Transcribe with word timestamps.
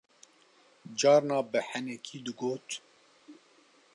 carna 0.99 1.37
bi 1.51 1.59
henekî 1.69 2.17
digot 2.25 2.67